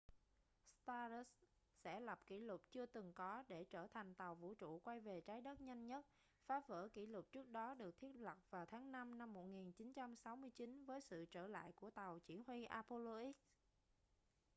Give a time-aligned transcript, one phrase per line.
[0.67, 1.35] stardust
[1.83, 5.21] sẽ lập kỷ lục chưa từng có để trở thành tàu vũ trụ quay về
[5.21, 6.05] trái đất nhanh nhất
[6.45, 11.01] phá vỡ kỷ lục trước đó được thiết lập vào tháng năm năm 1969 với
[11.01, 13.35] sự trở lại của tàu chỉ huy apollo x